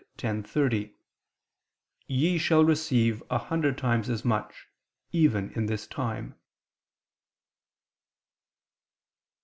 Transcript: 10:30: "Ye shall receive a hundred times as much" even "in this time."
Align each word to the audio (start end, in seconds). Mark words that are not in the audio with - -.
10:30: 0.17 0.95
"Ye 2.07 2.37
shall 2.39 2.65
receive 2.65 3.21
a 3.29 3.37
hundred 3.37 3.77
times 3.77 4.09
as 4.09 4.25
much" 4.25 4.65
even 5.11 5.51
"in 5.51 5.67
this 5.67 5.85
time." 5.85 6.33